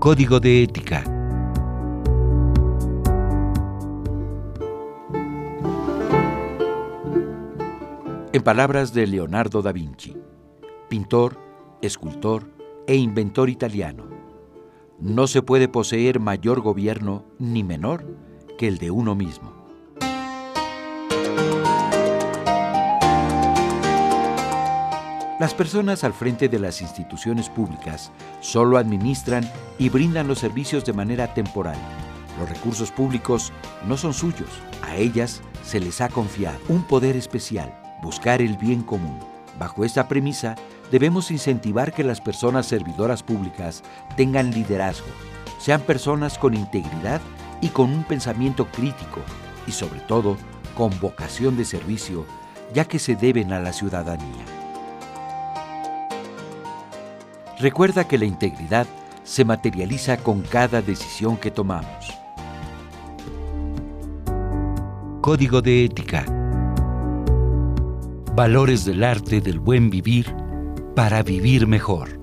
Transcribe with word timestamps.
Código 0.00 0.40
de 0.40 0.62
ética. 0.62 1.04
En 8.32 8.42
palabras 8.42 8.94
de 8.94 9.06
Leonardo 9.06 9.60
da 9.60 9.72
Vinci, 9.72 10.16
pintor, 10.88 11.38
escultor 11.82 12.50
e 12.86 12.96
inventor 12.96 13.50
italiano, 13.50 14.08
no 14.98 15.26
se 15.26 15.42
puede 15.42 15.68
poseer 15.68 16.18
mayor 16.18 16.62
gobierno 16.62 17.26
ni 17.38 17.62
menor 17.62 18.06
que 18.56 18.68
el 18.68 18.78
de 18.78 18.90
uno 18.90 19.14
mismo. 19.14 19.52
Las 25.38 25.52
personas 25.52 26.04
al 26.04 26.14
frente 26.14 26.48
de 26.48 26.58
las 26.58 26.80
instituciones 26.80 27.50
públicas 27.50 28.10
solo 28.40 28.78
administran 28.78 29.44
y 29.80 29.88
brindan 29.88 30.28
los 30.28 30.38
servicios 30.38 30.84
de 30.84 30.92
manera 30.92 31.32
temporal. 31.32 31.76
Los 32.38 32.48
recursos 32.48 32.92
públicos 32.92 33.50
no 33.88 33.96
son 33.96 34.12
suyos, 34.12 34.50
a 34.82 34.94
ellas 34.96 35.40
se 35.64 35.80
les 35.80 36.02
ha 36.02 36.10
confiado 36.10 36.58
un 36.68 36.82
poder 36.82 37.16
especial, 37.16 37.74
buscar 38.02 38.42
el 38.42 38.58
bien 38.58 38.82
común. 38.82 39.18
Bajo 39.58 39.84
esta 39.84 40.06
premisa, 40.06 40.54
debemos 40.92 41.30
incentivar 41.30 41.94
que 41.94 42.04
las 42.04 42.20
personas 42.20 42.66
servidoras 42.66 43.22
públicas 43.22 43.82
tengan 44.16 44.50
liderazgo, 44.50 45.08
sean 45.58 45.80
personas 45.80 46.36
con 46.36 46.54
integridad 46.54 47.22
y 47.62 47.68
con 47.68 47.90
un 47.90 48.04
pensamiento 48.04 48.66
crítico 48.66 49.20
y 49.66 49.72
sobre 49.72 50.00
todo 50.00 50.36
con 50.76 50.98
vocación 51.00 51.56
de 51.56 51.64
servicio, 51.64 52.26
ya 52.74 52.84
que 52.84 52.98
se 52.98 53.16
deben 53.16 53.50
a 53.54 53.60
la 53.60 53.72
ciudadanía. 53.72 54.44
Recuerda 57.58 58.04
que 58.04 58.18
la 58.18 58.24
integridad 58.26 58.86
se 59.24 59.44
materializa 59.44 60.16
con 60.16 60.42
cada 60.42 60.82
decisión 60.82 61.36
que 61.36 61.50
tomamos. 61.50 62.18
Código 65.20 65.60
de 65.62 65.84
ética. 65.84 66.24
Valores 68.34 68.84
del 68.84 69.04
arte 69.04 69.40
del 69.40 69.58
buen 69.58 69.90
vivir 69.90 70.34
para 70.94 71.22
vivir 71.22 71.66
mejor. 71.66 72.19